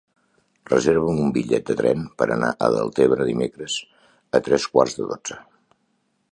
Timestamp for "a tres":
4.41-4.69